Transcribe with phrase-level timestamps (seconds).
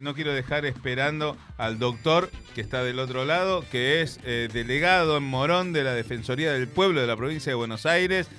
[0.00, 5.16] No quiero dejar esperando al doctor que está del otro lado, que es eh, delegado
[5.16, 8.30] en Morón de la Defensoría del Pueblo de la provincia de Buenos Aires.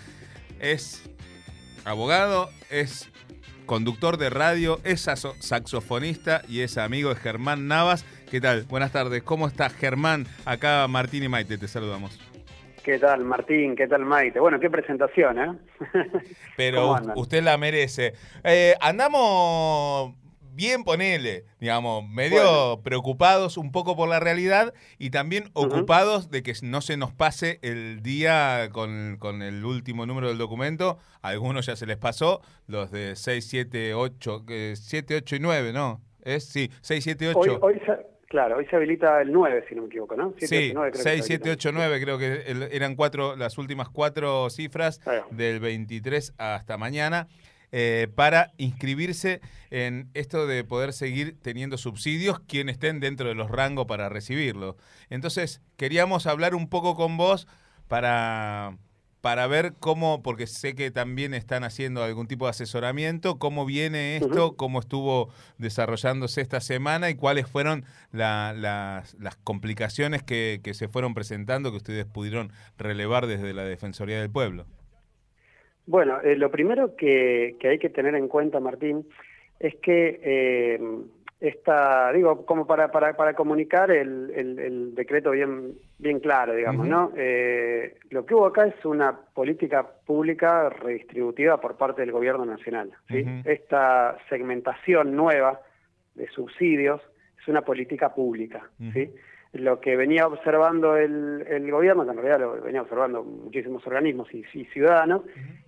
[0.62, 1.04] Es
[1.84, 3.12] abogado, es
[3.66, 8.06] conductor de radio, es saxofonista y es amigo de Germán Navas.
[8.32, 8.64] ¿Qué tal?
[8.70, 9.22] Buenas tardes.
[9.24, 10.28] ¿Cómo estás, Germán?
[10.46, 12.18] Acá Martín y Maite, te saludamos.
[12.86, 13.76] ¿Qué tal, Martín?
[13.76, 14.40] ¿Qué tal, Maite?
[14.40, 15.52] Bueno, qué presentación, ¿eh?
[16.56, 18.14] Pero usted la merece.
[18.46, 20.14] Eh, andamos
[20.60, 26.52] bien ponele, digamos, medio preocupados un poco por la realidad y también ocupados de que
[26.64, 30.98] no se nos pase el día con, el último número del documento.
[31.22, 35.72] A algunos ya se les pasó, los de 6, 7, 8, 7, 8 y 9,
[35.72, 36.02] ¿no?
[36.24, 36.44] ¿Es?
[36.44, 37.60] Sí, 6, 7, 8.
[37.62, 37.82] Hoy,
[38.28, 40.34] claro, hoy se habilita el 9, si no me equivoco, ¿no?
[40.40, 43.88] 7, sí, 8, 9, creo 6, 7, 8, 9, creo que eran cuatro, las últimas
[43.88, 45.00] cuatro cifras
[45.32, 47.30] del 23 hasta mañana.
[47.72, 53.52] Eh, para inscribirse en esto de poder seguir teniendo subsidios quienes estén dentro de los
[53.52, 54.76] rangos para recibirlo.
[55.10, 57.48] Entonces, queríamos hablar un poco con vos
[57.88, 58.78] para,
[59.22, 64.18] para ver cómo, porque sé que también están haciendo algún tipo de asesoramiento, cómo viene
[64.18, 70.88] esto, cómo estuvo desarrollándose esta semana y cuáles fueron las, las, complicaciones que, que se
[70.88, 74.66] fueron presentando que ustedes pudieron relevar desde la Defensoría del Pueblo.
[75.90, 79.08] Bueno, eh, lo primero que, hay que tener en cuenta, Martín,
[79.60, 80.80] es que eh,
[81.42, 87.12] esta, digo, como para, para, para comunicar el, el, decreto bien, bien claro, digamos, ¿no?
[87.18, 92.92] Eh, lo que hubo acá es una política pública redistributiva por parte del gobierno nacional.
[93.08, 93.26] ¿sí?
[93.46, 95.60] Esta segmentación nueva
[96.14, 97.02] de subsidios
[97.42, 99.12] es una política pública, ¿sí?
[99.54, 104.28] Lo que venía observando el, el, gobierno, que en realidad lo venía observando muchísimos organismos
[104.34, 105.24] y, ciudadanos,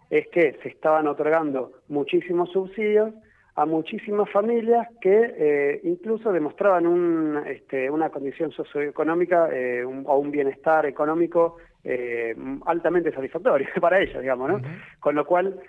[0.09, 3.13] es que se estaban otorgando muchísimos subsidios
[3.55, 10.31] a muchísimas familias que eh, incluso demostraban un, este, una condición socioeconómica eh, o un
[10.31, 14.61] bienestar económico eh, altamente satisfactorio para ellas, digamos, ¿no?
[14.99, 15.59] Con lo cual,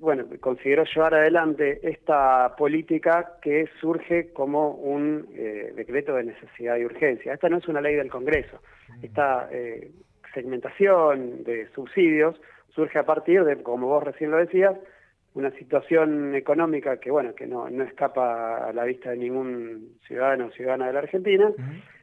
[0.00, 5.26] bueno, considero llevar adelante esta política que surge como un
[5.74, 7.34] decreto de necesidad y urgencia.
[7.34, 8.60] Esta no es una ley del Congreso.
[9.02, 9.48] Esta
[10.32, 12.40] segmentación de subsidios
[12.74, 14.76] surge a partir de, como vos recién lo decías,
[15.36, 20.46] una situación económica que, bueno, que no, no escapa a la vista de ningún ciudadano
[20.46, 21.52] o ciudadana de la Argentina,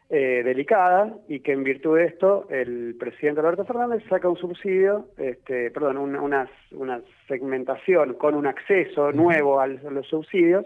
[0.09, 5.07] eh, delicada, y que en virtud de esto el presidente Alberto Fernández saca un subsidio,
[5.17, 10.65] este, perdón, una, una, segmentación con un acceso nuevo a los subsidios,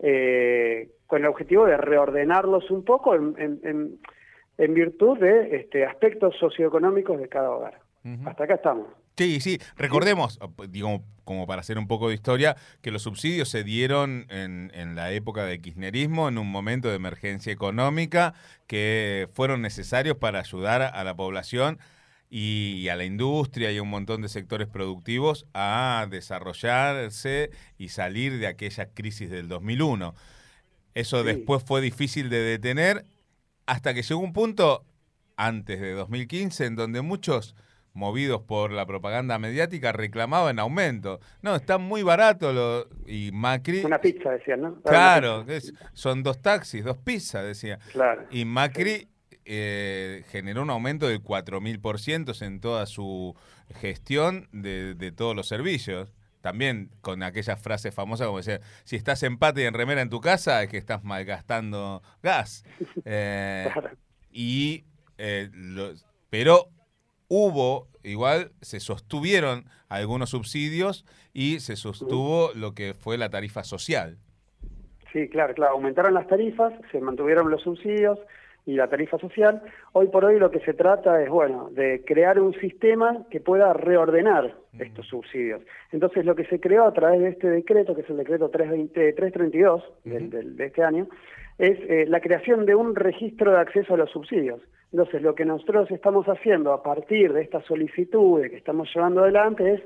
[0.00, 3.98] eh, con el objetivo de reordenarlos un poco en, en,
[4.58, 7.78] en, virtud de este, aspectos socioeconómicos de cada hogar.
[8.26, 8.86] Hasta acá estamos.
[9.16, 13.62] Sí, sí, recordemos, digo, como para hacer un poco de historia, que los subsidios se
[13.62, 18.34] dieron en, en, la época de kirchnerismo, en un momento de emergencia económica,
[18.66, 21.78] que fueron necesarios para ayudar a la población
[22.36, 28.38] y a la industria y a un montón de sectores productivos a desarrollarse y salir
[28.38, 30.16] de aquella crisis del 2001.
[30.94, 33.04] Eso después fue difícil de detener
[33.66, 34.84] hasta que llegó un punto,
[35.36, 37.54] antes de 2015, en donde muchos
[37.94, 41.20] movidos por la propaganda mediática, reclamaban aumento.
[41.42, 43.84] No, está muy barato lo, y Macri...
[43.84, 44.82] Una pizza, decían, ¿no?
[44.82, 45.46] Claro,
[45.92, 47.78] son dos taxis, dos pizzas, decía.
[47.92, 48.24] Claro.
[48.30, 49.08] Y Macri
[49.44, 53.34] eh, generó un aumento del 4.000% en toda su
[53.80, 56.12] gestión de, de todos los servicios
[56.44, 60.10] también con aquellas frases famosas como decía, si estás en pata y en remera en
[60.10, 62.64] tu casa es que estás malgastando gas.
[63.06, 63.70] Eh,
[64.30, 64.84] y
[65.18, 65.50] eh,
[66.30, 66.68] pero
[67.28, 74.18] hubo, igual se sostuvieron algunos subsidios y se sostuvo lo que fue la tarifa social.
[75.12, 78.18] Sí, claro, claro, aumentaron las tarifas, se mantuvieron los subsidios
[78.66, 79.62] y la tarifa social.
[79.92, 83.72] Hoy por hoy lo que se trata es, bueno, de crear un sistema que pueda
[83.72, 85.62] reordenar estos subsidios.
[85.92, 89.12] Entonces lo que se creó a través de este decreto, que es el decreto 320,
[89.12, 89.84] 332
[90.56, 91.08] de este año,
[91.58, 94.60] es eh, la creación de un registro de acceso a los subsidios.
[94.94, 99.74] Entonces, lo que nosotros estamos haciendo a partir de esta solicitud que estamos llevando adelante
[99.74, 99.80] es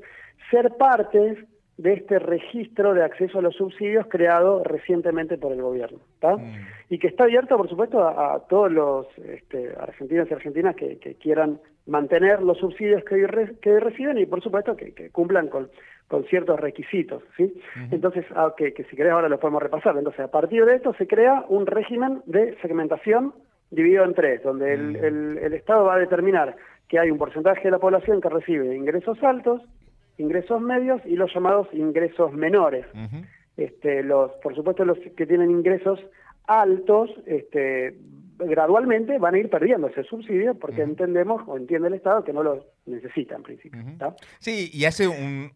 [0.51, 1.47] ser parte
[1.77, 6.57] de este registro de acceso a los subsidios creado recientemente por el gobierno, mm.
[6.89, 11.59] Y que está abierto, por supuesto, a, todos los este, argentinos y argentinas que, quieran
[11.87, 15.71] mantener los subsidios que, que reciben y, por supuesto, que, cumplan con,
[16.07, 17.51] con ciertos requisitos, ¿sí?
[17.89, 19.97] Entonces, ah, que, si querés ahora lo podemos repasar.
[19.97, 23.33] Entonces, a partir de esto se crea un régimen de segmentación
[23.71, 25.37] dividido en tres, donde el, mm.
[25.45, 26.55] el, Estado va a determinar
[26.87, 29.61] que hay un porcentaje de la población que recibe ingresos altos,
[30.17, 32.85] ingresos medios y los llamados ingresos menores.
[33.57, 35.99] Este, los, por supuesto, los que tienen ingresos
[36.47, 37.95] altos, este,
[38.37, 42.41] gradualmente van a ir perdiendo ese subsidio porque entendemos o entiende el Estado que no
[42.41, 43.79] lo necesita en principio.
[44.39, 45.51] Sí, y hace un,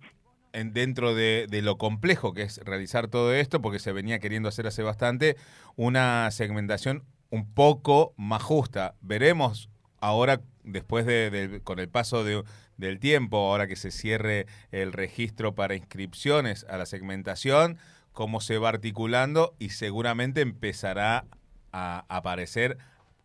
[0.71, 4.83] dentro de, lo complejo que es realizar todo esto, porque se venía queriendo hacer hace
[4.83, 5.35] bastante,
[5.75, 8.93] una segmentación un poco más justa.
[9.01, 9.67] Veremos
[9.99, 15.73] ahora, después de, con el paso del tiempo, ahora que se cierre el registro para
[15.73, 17.79] inscripciones a la segmentación,
[18.11, 21.25] cómo se va articulando y seguramente empezará
[21.71, 22.77] a aparecer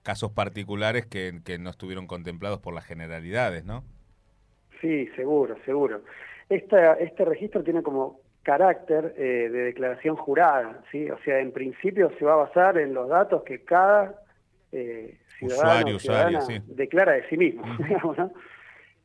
[0.02, 3.84] casos particulares que, que no estuvieron contemplados por las generalidades, ¿no?
[4.80, 6.00] Sí, seguro, seguro.
[6.48, 11.10] Esta, este registro tiene como carácter eh, de declaración jurada, ¿sí?
[11.10, 14.14] O sea, en principio se va a basar en los datos que cada
[14.72, 18.32] eh, ciudadano usuario, declara de sí mismo, digamos, ¿no?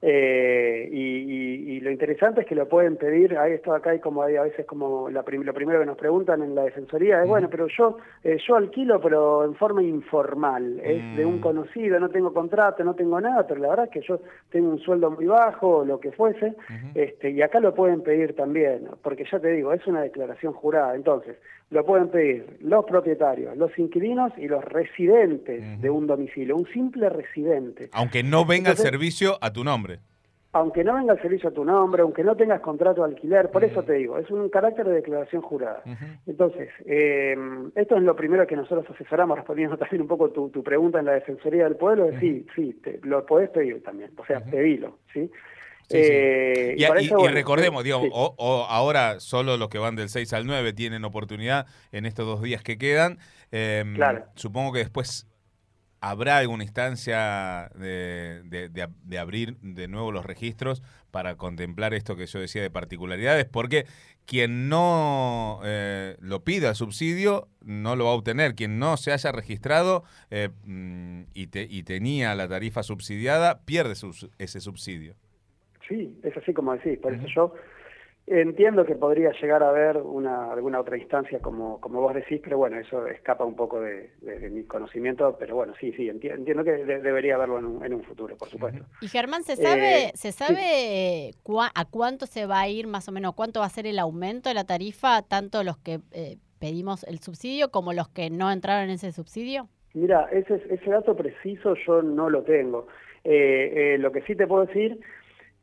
[0.05, 4.37] Eh, y, lo interesante es que lo pueden pedir, ahí está acá y como hay
[4.37, 7.67] a veces como la lo primero que nos preguntan en la defensoría es, bueno, pero
[7.67, 11.41] yo eh, yo alquilo pero en forma informal, es de un mm.
[11.41, 14.79] conocido, no tengo contrato, no tengo nada, pero la verdad es que yo tengo un
[14.79, 16.53] sueldo muy bajo o lo que fuese,
[16.95, 20.95] este, y acá lo pueden pedir también, porque ya te digo, es una declaración jurada,
[20.95, 21.37] entonces
[21.73, 27.09] lo pueden pedir los propietarios, los inquilinos y los residentes de un domicilio, un simple
[27.09, 27.89] residente.
[27.93, 29.92] Aunque no venga el servicio a tu nombre.
[30.53, 33.63] Aunque no venga el servicio a tu nombre, aunque no tengas contrato de alquiler, por
[33.63, 35.81] eso te digo, es un carácter de declaración jurada.
[36.27, 37.35] Entonces, eh,
[37.75, 41.05] esto es lo primero que nosotros asesoramos, respondiendo también un poco tu, tu pregunta en
[41.05, 44.99] la Defensoría del Pueblo, es sí, sí, te, lo podés pedir también, o sea, pedilo,
[45.11, 45.29] ¿sí?
[45.89, 51.03] Eh, y, recordemos, digo, o, ahora solo los que van del 6 al 9 tienen
[51.03, 53.17] oportunidad en estos dos días que quedan.
[53.51, 53.95] Em,
[54.35, 55.27] supongo que después
[56.03, 62.41] habrá alguna instancia de, de, abrir de nuevo los registros para contemplar esto que yo
[62.41, 63.85] decía de particularidades, porque
[64.25, 68.53] quien no eh, lo pida subsidio no lo va a obtener.
[68.53, 73.93] Quien no se haya registrado eh, mm, y, y tenía la tarifa subsidiada pierde
[74.39, 75.15] ese subsidio.
[75.87, 76.99] Sí, es así como decís.
[76.99, 77.53] Por eso yo
[78.25, 82.57] entiendo que podría llegar a haber una, alguna otra instancia como, como vos decís, pero
[82.57, 84.11] bueno, eso escapa un poco de,
[84.49, 88.85] mi conocimiento, pero bueno, sí, sí, entiendo que debería haberlo en un, futuro, por supuesto.
[89.01, 91.31] Y Germán, ¿se sabe, eh, ¿se sabe
[91.75, 94.49] a cuánto se va a ir más o menos, cuánto va a ser el aumento
[94.49, 98.85] de la tarifa, tanto los que eh, pedimos el subsidio como los que no entraron
[98.85, 99.67] en ese subsidio?
[99.93, 102.87] Mira, ese, ese dato preciso yo no lo tengo.
[103.25, 104.99] Eh, lo que sí te puedo decir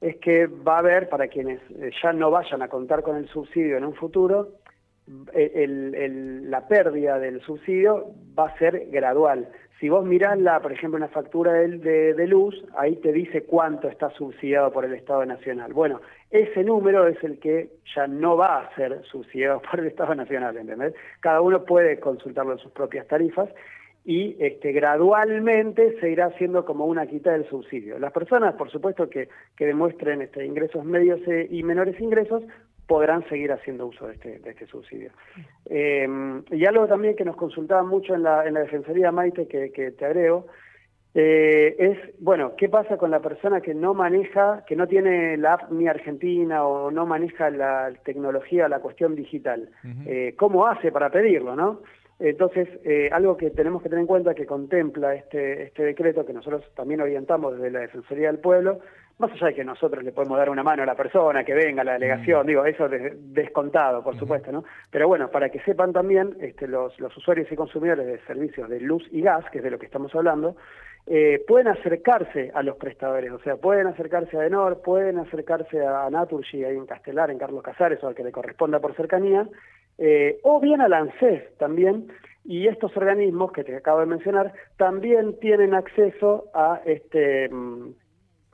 [0.01, 3.29] es que va a haber, para quienes eh, ya no vayan a contar con el
[3.29, 4.49] subsidio en un futuro,
[5.35, 5.67] eh,
[6.45, 9.49] la pérdida del subsidio va a ser gradual.
[9.81, 13.89] Si vos mirás, la, por ejemplo, una factura de, de, luz, ahí te dice cuánto
[13.89, 15.73] está subsidiado por el Estado Nacional.
[15.73, 20.15] Bueno, ese número es el que ya no va a ser subsidiado por el Estado
[20.15, 20.95] Nacional, ¿entendés?
[21.21, 23.49] Cada uno puede consultarlo en sus propias tarifas
[24.11, 27.97] y este, gradualmente se irá haciendo como una quita del subsidio.
[28.01, 32.43] Las personas, por supuesto, que, que demuestren este, ingresos medios eh, y menores ingresos,
[32.89, 35.13] podrán seguir haciendo uso de este, de este subsidio.
[35.67, 39.71] Em, y algo también que nos consultaban mucho en la, en la Defensoría Maite, que,
[39.71, 40.49] que te agrego,
[41.15, 45.55] eh, es, bueno, ¿qué pasa con la persona que no maneja, que no tiene la
[45.55, 49.71] app ni Argentina o no maneja la tecnología, la cuestión digital?
[50.07, 51.83] Eh, ¿Cómo hace para pedirlo, no?
[52.21, 56.35] Entonces, eh, algo que tenemos que tener en cuenta que contempla este, este decreto, que
[56.35, 58.81] nosotros también orientamos desde la Defensoría del Pueblo,
[59.19, 61.81] más allá de que nosotros le podemos dar una mano a la persona, que venga
[61.81, 62.47] a la delegación, mm.
[62.47, 64.65] digo, eso descontado, por supuesto, ¿no?
[64.91, 68.81] Pero bueno, para que sepan también este, los, los usuarios y consumidores de servicios de
[68.81, 70.57] luz y gas, que es de lo que estamos hablando,
[71.07, 76.09] eh, pueden acercarse a los prestadores, o sea, pueden acercarse a Denor, pueden acercarse a
[76.11, 79.49] Naturgy ahí en Castelar, en Carlos Casares, o al que le corresponda por cercanía,
[80.03, 82.11] eh, o bien al ANSES también,
[82.43, 87.91] y estos organismos que te acabo de mencionar también tienen acceso a este mm,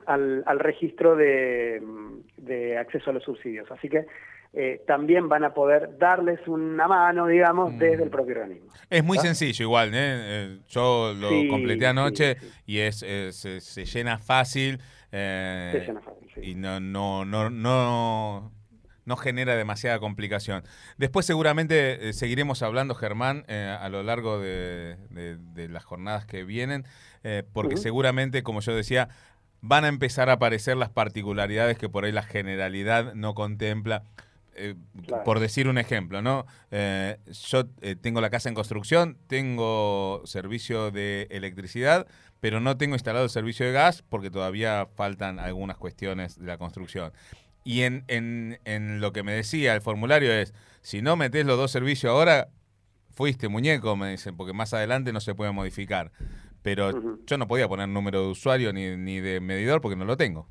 [0.07, 3.71] al, registro de, mm, de, acceso a los subsidios.
[3.71, 4.05] Así que
[4.53, 7.77] eh, también van a poder darles una mano, digamos, mm.
[7.77, 8.69] desde el propio organismo.
[8.89, 10.59] Es muy sencillo igual, ¿eh?
[10.67, 12.35] Yo lo completé anoche
[12.65, 14.79] y es, se, llena fácil.
[15.09, 18.56] se llena fácil, Y no, no, no, no
[19.07, 20.63] no genera demasiada complicación.
[20.97, 24.97] Después seguramente eh, seguiremos hablando, Germán, eh, a lo largo de,
[25.55, 26.85] las jornadas que vienen,
[27.23, 29.07] eh, porque seguramente, como yo decía,
[29.61, 34.03] van a empezar a aparecer las particularidades que por ahí la generalidad no contempla.
[35.23, 36.47] Por decir un ejemplo, ¿no?
[36.71, 37.67] yo
[38.01, 42.07] tengo la casa en construcción, tengo servicio de electricidad,
[42.39, 46.57] pero no tengo instalado el servicio de gas porque todavía faltan algunas cuestiones de la
[46.57, 47.13] construcción
[47.67, 51.57] Y en, en, en lo que me decía el formulario es, si no metes los
[51.57, 52.47] dos servicios ahora,
[53.09, 56.13] fuiste muñeco, me dicen, porque más adelante no se puede modificar.
[56.61, 60.15] Pero yo no podía poner número de usuario ni, ni de medidor porque no lo
[60.15, 60.47] tengo.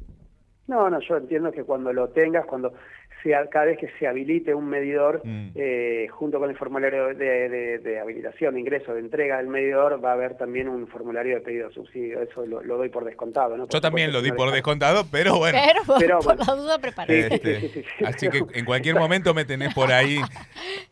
[0.66, 2.74] No, no, yo entiendo que cuando lo tengas, cuando
[3.22, 5.50] sea, cada vez que se habilite un medidor, mm.
[5.54, 10.14] eh, junto con el formulario de, habilitación, de ingreso, de entrega del medidor, va a
[10.14, 12.22] haber también un formulario de pedido de subsidio.
[12.22, 13.56] Eso lo, doy por descontado.
[13.56, 13.68] ¿no?
[13.68, 15.58] yo también lo di por descontado, pero bueno.
[15.98, 17.34] Pero, por la duda preparé.
[17.34, 20.18] Este, así que en cualquier momento me tenés por ahí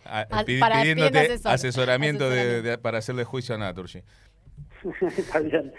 [0.47, 2.29] pidiéndote asesoramiento,
[2.83, 4.03] para hacerle juicio a Naturgy.
[5.01, 5.73] Está bien.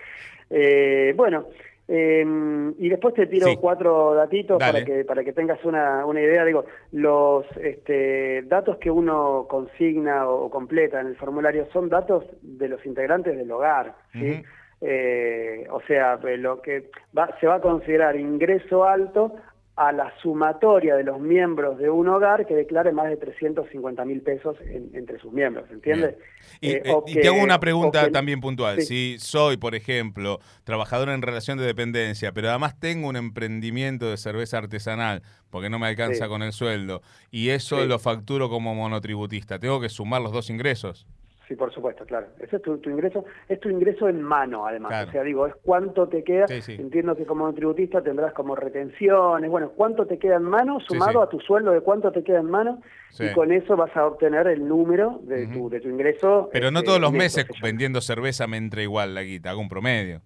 [0.50, 1.48] Eh, bueno,
[1.88, 6.44] Em, y después te tiro cuatro datitos para que para que tengas una, una idea.
[6.44, 12.70] Digo, los este, datos que uno consigna o, completa en el formulario son datos de
[12.70, 13.94] los integrantes del hogar.
[14.14, 14.44] ¿sí?
[14.82, 19.36] Eh, o sea, lo que va, se va a considerar ingreso alto
[19.76, 24.22] a la sumatoria de los miembros de un hogar que declare más de 350 mil
[24.22, 24.56] pesos
[24.94, 26.16] entre sus miembros, ¿entiendes?
[26.62, 28.82] Y, eh, eh, te hago una pregunta también puntual.
[28.82, 34.16] Si soy, por ejemplo, trabajador en relación de dependencia, pero además tengo un emprendimiento de
[34.16, 39.60] cerveza artesanal porque no me alcanza con el sueldo, y eso lo facturo como monotributista,
[39.60, 41.06] ¿tengo que sumar los dos ingresos?
[41.48, 42.28] Sí, por supuesto, claro.
[42.40, 45.08] Ese es tu, ingreso, es tu ingreso en mano, además.
[45.08, 46.46] O sea, digo, es cuánto te queda.
[46.50, 49.50] Entiendo que como tributista tendrás como retenciones.
[49.50, 52.50] Bueno, cuánto te queda en mano sumado a tu sueldo de cuánto te queda en
[52.50, 52.82] mano.
[53.20, 56.50] Y con eso vas a obtener el número de, tu, de tu ingreso.
[56.52, 59.70] Pero no este, todos los meses vendiendo cerveza me entra igual la guita, hago un
[59.70, 60.22] promedio.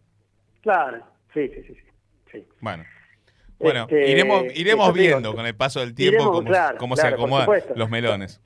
[0.62, 1.76] Claro, sí, sí, sí.
[2.32, 2.48] sí.
[2.62, 2.84] Bueno.
[3.60, 6.42] Bueno, este, iremos, iremos viendo con el paso del tiempo
[6.78, 8.42] cómo, se acomodan los melones.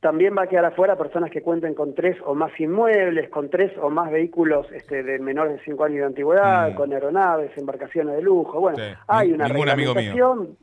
[0.00, 3.72] También va a quedar afuera personas que cuenten con tres o más inmuebles, con tres
[3.78, 6.74] o más vehículos este, de menores de cinco años de antigüedad, mm.
[6.74, 8.60] con aeronaves, embarcaciones de lujo.
[8.60, 8.78] Bueno,
[9.08, 10.56] hay una reglamentación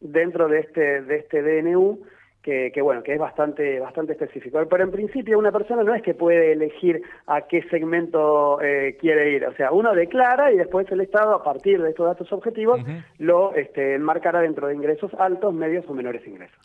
[0.00, 2.00] dentro de este, de este DNU
[2.42, 4.58] que, que, bueno, que es bastante, bastante específico.
[4.70, 9.32] Pero en principio una persona no es que puede elegir a qué segmento eh, quiere
[9.32, 9.44] ir.
[9.44, 12.80] O sea, uno declara y después el Estado, a partir de estos datos objetivos,
[13.18, 16.58] lo este, enmarcará dentro de ingresos altos, medios o menores ingresos.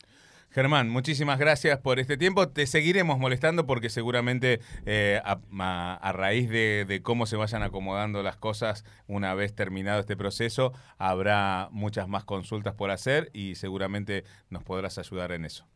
[0.54, 2.48] Germán, muchísimas gracias por este tiempo.
[2.48, 8.84] Te seguiremos molestando porque seguramente eh, a, raíz de, cómo se vayan acomodando las cosas
[9.08, 14.96] una vez terminado este proceso, habrá muchas más consultas por hacer y seguramente nos podrás
[14.96, 15.66] ayudar en eso.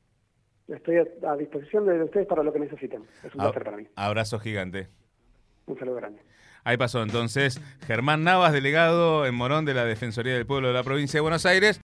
[0.68, 3.02] Estoy a, disposición de ustedes para lo que necesiten.
[3.24, 3.88] Es un placer para mí.
[3.96, 4.86] Abrazo gigante.
[5.66, 6.22] Un saludo grande.
[6.64, 10.82] Ahí pasó entonces Germán Navas, delegado en Morón de la Defensoría del Pueblo de la
[10.82, 11.76] provincia de Buenos Aires.